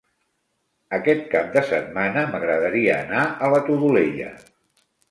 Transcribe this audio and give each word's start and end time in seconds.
Aquest 0.97 1.21
cap 1.35 1.51
de 1.57 1.63
setmana 1.73 2.25
m'agradaria 2.33 2.99
anar 3.07 3.31
a 3.49 3.53
la 3.57 3.65
Todolella. 3.71 4.35